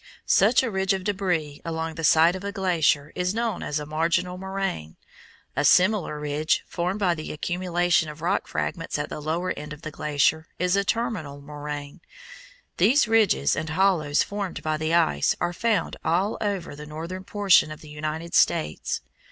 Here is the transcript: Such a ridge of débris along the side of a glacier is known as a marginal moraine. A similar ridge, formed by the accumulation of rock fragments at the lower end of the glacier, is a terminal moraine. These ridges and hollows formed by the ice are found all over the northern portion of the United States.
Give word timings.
Such 0.25 0.63
a 0.63 0.71
ridge 0.71 0.93
of 0.93 1.03
débris 1.03 1.61
along 1.63 1.93
the 1.93 2.03
side 2.03 2.35
of 2.35 2.43
a 2.43 2.51
glacier 2.51 3.11
is 3.13 3.35
known 3.35 3.61
as 3.61 3.79
a 3.79 3.85
marginal 3.85 4.35
moraine. 4.35 4.95
A 5.55 5.63
similar 5.63 6.19
ridge, 6.19 6.63
formed 6.67 6.99
by 6.99 7.13
the 7.13 7.31
accumulation 7.31 8.09
of 8.09 8.19
rock 8.19 8.47
fragments 8.47 8.97
at 8.97 9.09
the 9.09 9.19
lower 9.19 9.51
end 9.51 9.73
of 9.73 9.83
the 9.83 9.91
glacier, 9.91 10.47
is 10.57 10.75
a 10.75 10.83
terminal 10.83 11.39
moraine. 11.39 12.01
These 12.77 13.07
ridges 13.07 13.55
and 13.55 13.69
hollows 13.69 14.23
formed 14.23 14.63
by 14.63 14.77
the 14.77 14.95
ice 14.95 15.35
are 15.39 15.53
found 15.53 15.97
all 16.03 16.35
over 16.41 16.75
the 16.75 16.87
northern 16.87 17.23
portion 17.23 17.71
of 17.71 17.81
the 17.81 17.89
United 17.89 18.33
States. 18.33 19.01